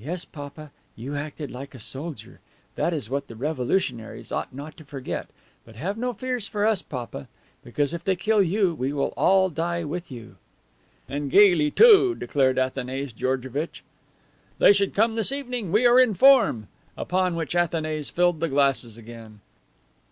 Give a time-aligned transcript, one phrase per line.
[0.00, 2.40] "Yes, papa, you acted like a soldier.
[2.74, 5.28] That is what the revolutionaries ought not to forget.
[5.64, 7.28] But have no fears for us, papa;
[7.62, 10.38] because if they kill you we will all die with you."
[11.08, 13.84] "And gayly too," declared Athanase Georgevitch.
[14.58, 15.70] "They should come this evening.
[15.70, 16.66] We are in form!"
[16.96, 19.38] Upon which Athanase filled the glasses again.